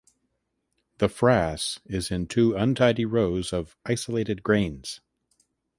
The 0.97 1.05
frass 1.09 1.77
is 1.85 2.09
in 2.09 2.25
two 2.25 2.55
untidy 2.55 3.05
rows 3.05 3.53
of 3.53 3.77
isolated 3.85 4.41
grains. 4.41 4.99